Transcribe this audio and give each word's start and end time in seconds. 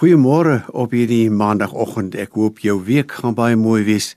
Goeiemôre 0.00 0.62
op 0.72 0.94
hierdie 0.96 1.26
maandagooggend. 1.28 2.14
Ek 2.16 2.38
hoop 2.40 2.62
jou 2.64 2.78
week 2.86 3.12
gaan 3.20 3.34
baie 3.36 3.58
mooi 3.60 3.82
wees. 3.84 4.14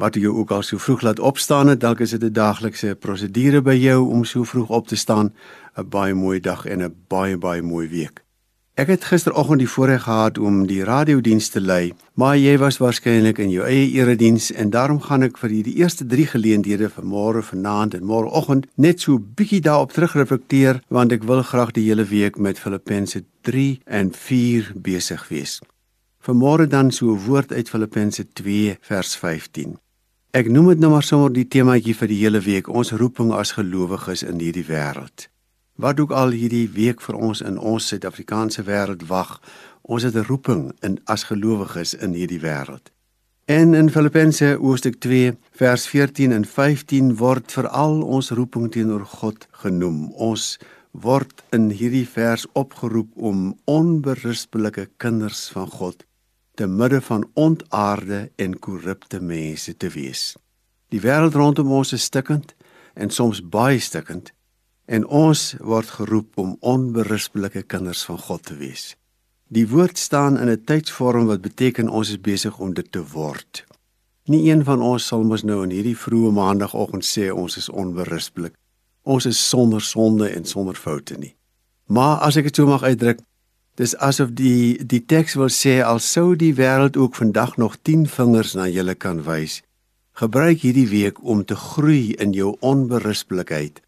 Wat 0.00 0.16
jy 0.16 0.30
ook 0.32 0.54
al 0.56 0.64
so 0.64 0.80
vroeg 0.80 1.04
laat 1.04 1.20
opstaan 1.20 1.68
het, 1.68 1.82
dalk 1.84 2.00
is 2.00 2.16
dit 2.16 2.24
'n 2.24 2.32
daaglikse 2.32 2.96
prosedure 2.96 3.60
by 3.60 3.76
jou 3.76 4.08
om 4.08 4.24
so 4.24 4.44
vroeg 4.44 4.70
op 4.70 4.88
te 4.88 4.96
staan. 4.96 5.34
'n 5.76 5.88
Baie 5.88 6.14
mooi 6.14 6.40
dag 6.40 6.64
en 6.64 6.80
'n 6.82 6.94
baie 7.08 7.36
baie 7.36 7.62
mooi 7.62 7.88
week. 7.88 8.25
Ek 8.76 8.90
het 8.92 9.06
gisteroggend 9.08 9.62
die 9.62 9.68
voorreg 9.72 10.02
gehad 10.04 10.36
om 10.38 10.66
die 10.68 10.82
radiodiens 10.84 11.46
te 11.48 11.62
lei, 11.64 11.94
maar 12.12 12.34
jy 12.36 12.58
was 12.60 12.76
waarskynlik 12.76 13.38
in 13.40 13.48
jou 13.48 13.64
eie 13.64 13.86
erediens 13.94 14.50
en 14.52 14.68
daarom 14.74 14.98
gaan 15.00 15.22
ek 15.24 15.38
vir 15.40 15.54
die 15.64 15.78
eerste 15.80 16.04
3 16.04 16.26
geleenthede 16.34 16.90
van 16.92 17.06
môre, 17.08 17.40
vanaand 17.40 17.94
en 17.96 18.04
môreoggend 18.04 18.66
net 18.76 19.00
so 19.00 19.16
bietjie 19.16 19.62
daarop 19.64 19.94
terugreflekteer 19.96 20.82
want 20.92 21.14
ek 21.16 21.24
wil 21.24 21.40
graag 21.40 21.72
die 21.72 21.86
hele 21.86 22.04
week 22.10 22.36
met 22.36 22.60
Filippense 22.60 23.22
3 23.48 23.80
en 24.00 24.10
4 24.12 24.68
besig 24.76 25.24
wees. 25.30 25.54
Vanmôre 26.20 26.66
dan 26.68 26.92
so 26.92 27.14
'n 27.14 27.24
woord 27.24 27.52
uit 27.52 27.70
Filippense 27.72 28.26
2 28.32 28.76
vers 28.80 29.16
15. 29.16 29.78
Ek 30.34 30.50
noem 30.52 30.68
dit 30.68 30.78
nou 30.78 30.90
maar 30.92 31.02
sommer 31.02 31.32
die 31.32 31.48
temaatjie 31.48 31.96
vir 31.96 32.08
die 32.08 32.20
hele 32.20 32.40
week, 32.40 32.68
ons 32.68 32.92
roeping 32.92 33.32
as 33.32 33.56
gelowiges 33.56 34.22
in 34.22 34.38
hierdie 34.38 34.68
wêreld. 34.68 35.30
Wat 35.76 36.00
ook 36.00 36.10
al 36.10 36.30
hierdie 36.32 36.68
week 36.72 37.02
vir 37.04 37.16
ons 37.20 37.42
in 37.44 37.58
ons 37.58 37.86
Suid-Afrikaanse 37.86 38.62
wêreld 38.64 39.02
wag, 39.10 39.40
ons 39.82 40.02
het 40.02 40.16
'n 40.16 40.24
roeping 40.24 40.72
in 40.80 41.00
as 41.04 41.28
gelowiges 41.28 41.94
in 41.94 42.12
hierdie 42.12 42.40
wêreld. 42.40 42.90
En 43.44 43.74
in 43.74 43.90
Filippense 43.90 44.56
hoofstuk 44.60 45.00
2 45.00 45.36
vers 45.50 45.86
14 45.86 46.32
en 46.32 46.44
15 46.44 47.16
word 47.16 47.52
veral 47.52 48.02
ons 48.02 48.30
roeping 48.30 48.70
teenoor 48.70 49.04
God 49.04 49.46
genoem. 49.50 50.10
Ons 50.12 50.58
word 50.90 51.42
in 51.50 51.70
hierdie 51.70 52.08
vers 52.08 52.46
opgeroep 52.52 53.08
om 53.14 53.58
onberispelike 53.64 54.88
kinders 54.96 55.48
van 55.48 55.68
God 55.68 56.04
te 56.54 56.66
midde 56.66 57.00
van 57.00 57.30
ontaarde 57.34 58.30
en 58.36 58.58
korrupte 58.58 59.20
mense 59.20 59.76
te 59.76 59.88
wees. 59.88 60.36
Die 60.88 61.00
wêreld 61.00 61.34
rondom 61.34 61.70
ons 61.72 61.92
is 61.92 62.02
stikkend 62.02 62.54
en 62.94 63.10
soms 63.10 63.42
baie 63.48 63.78
stikkend 63.78 64.32
en 64.86 65.06
ons 65.06 65.40
word 65.60 65.90
geroep 65.98 66.38
om 66.38 66.56
onberispelike 66.60 67.62
kinders 67.62 68.04
van 68.06 68.18
God 68.18 68.44
te 68.46 68.56
wees. 68.58 68.94
Die 69.48 69.66
woord 69.68 69.98
staan 69.98 70.38
in 70.38 70.48
'n 70.50 70.64
tydsvorm 70.64 71.26
wat 71.26 71.40
beteken 71.40 71.88
ons 71.88 72.10
is 72.10 72.20
besig 72.20 72.58
om 72.58 72.74
dit 72.74 72.92
te 72.92 73.02
word. 73.12 73.64
Nie 74.24 74.50
een 74.50 74.64
van 74.64 74.82
ons 74.82 75.06
sal 75.06 75.22
mos 75.22 75.42
nou 75.42 75.62
in 75.62 75.70
hierdie 75.70 75.96
vroeë 75.96 76.32
maandagooggend 76.32 77.04
sê 77.04 77.30
ons 77.30 77.56
is 77.56 77.68
onberispelik. 77.68 78.54
Ons 79.02 79.26
is 79.26 79.48
sonder 79.48 79.80
sonde 79.80 80.28
en 80.28 80.44
sonder 80.44 80.74
foute 80.74 81.18
nie. 81.18 81.34
Maar 81.86 82.18
as 82.18 82.36
ek 82.36 82.44
dit 82.44 82.56
so 82.56 82.66
mag 82.66 82.82
uitdruk, 82.82 83.20
dis 83.74 83.96
asof 83.96 84.30
die 84.30 84.84
die 84.84 85.04
teks 85.06 85.34
wil 85.34 85.48
sê 85.48 85.82
al 85.82 85.98
sou 85.98 86.36
die 86.36 86.54
wêreld 86.54 86.96
ook 86.96 87.14
vandag 87.14 87.56
nog 87.56 87.76
10 87.82 88.06
vingers 88.06 88.54
na 88.54 88.68
julle 88.68 88.94
kan 88.94 89.22
wys, 89.22 89.62
gebruik 90.12 90.58
hierdie 90.58 90.88
week 90.88 91.22
om 91.22 91.44
te 91.44 91.54
groei 91.54 92.14
in 92.18 92.32
jou 92.32 92.56
onberispelikheid 92.60 93.85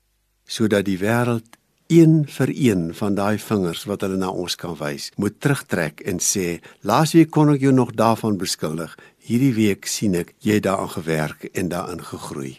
sodat 0.49 0.89
die 0.89 0.99
wêreld 0.99 1.59
een 1.89 2.25
vir 2.29 2.51
een 2.53 2.95
van 2.95 3.15
daai 3.15 3.39
vingers 3.39 3.85
wat 3.89 4.03
hulle 4.05 4.17
na 4.21 4.29
ons 4.29 4.57
kan 4.61 4.75
wys, 4.77 5.11
moet 5.17 5.37
terugtrek 5.41 6.01
en 6.01 6.19
sê: 6.21 6.61
"Laasweek 6.81 7.31
kon 7.31 7.53
ek 7.53 7.61
jou 7.61 7.73
nog 7.73 7.93
daarvan 7.95 8.37
beskuldig. 8.37 8.97
Hierdie 9.19 9.55
week 9.55 9.87
sien 9.87 10.15
ek 10.15 10.35
jy 10.39 10.61
daaraan 10.61 10.91
gewerk 10.91 11.45
en 11.53 11.69
daarin 11.69 12.03
gegroei." 12.05 12.59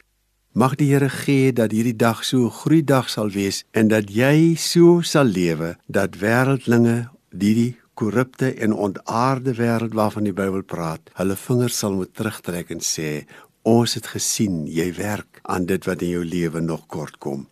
Mag 0.54 0.76
die 0.76 0.90
Here 0.94 1.10
gee 1.10 1.54
dat 1.54 1.72
hierdie 1.72 1.96
dag 1.96 2.24
so 2.24 2.46
'n 2.46 2.58
groeidag 2.62 3.10
sal 3.10 3.30
wees 3.30 3.64
en 3.72 3.88
dat 3.88 4.10
jy 4.10 4.56
so 4.56 5.02
sal 5.02 5.26
lewe 5.26 5.78
dat 5.88 6.18
wêreldlinge 6.18 7.10
hierdie 7.30 7.78
korrupte 7.94 8.54
en 8.54 8.74
ontaarde 8.74 9.54
wêreld 9.54 9.94
waarvan 9.94 10.24
die 10.24 10.34
Bybel 10.34 10.64
praat, 10.64 11.02
hulle 11.14 11.36
vingers 11.36 11.78
sal 11.78 11.94
moet 11.94 12.14
terugtrek 12.16 12.70
en 12.72 12.80
sê: 12.80 13.26
"Ons 13.62 13.94
het 13.94 14.08
gesien 14.08 14.66
jy 14.68 14.94
werk 14.96 15.40
aan 15.44 15.66
dit 15.66 15.86
wat 15.86 16.02
in 16.02 16.10
jou 16.10 16.26
lewe 16.26 16.60
nog 16.62 16.88
kort 16.88 17.18
kom." 17.18 17.48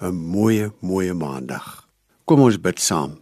'n 0.00 0.14
mooi, 0.14 0.70
mooi 0.80 1.12
maandag. 1.12 1.88
Kom 2.24 2.40
ons 2.40 2.60
bid 2.60 2.80
saam. 2.80 3.18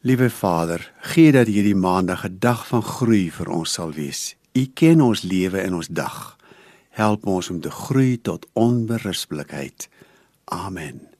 Liewe 0.00 0.30
Vader, 0.30 0.92
gee 1.00 1.32
dat 1.32 1.46
hierdie 1.46 1.74
maandag 1.74 2.24
'n 2.24 2.36
dag 2.38 2.66
van 2.66 2.82
groei 2.82 3.30
vir 3.30 3.48
ons 3.48 3.72
sal 3.72 3.92
wees. 3.92 4.36
U 4.52 4.66
ken 4.74 5.00
ons 5.00 5.22
lewe 5.22 5.60
en 5.60 5.74
ons 5.74 5.88
dag. 5.88 6.36
Help 6.90 7.26
ons 7.26 7.50
om 7.50 7.60
te 7.60 7.70
groei 7.70 8.20
tot 8.20 8.46
onberispelikheid. 8.52 9.88
Amen. 10.44 11.15